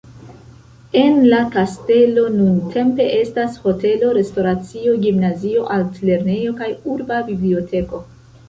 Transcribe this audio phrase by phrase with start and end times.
[0.99, 8.03] En la kastelo nuntempe estas hotelo, restoracio, gimnazio, artlernejo kaj urba biblioteko.